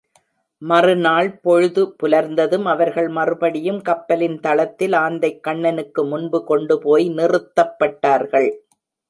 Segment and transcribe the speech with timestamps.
[0.61, 8.49] மறுநாள் பொழுது புலர்ந்ததும் அவர்கள் மறுபடியும் கப்பலின் தளத்தில் ஆந்தைக்கண்ணனுக்கு முன்பு கொண்டு போய் நிறுத்தப்பட்டார்கள்.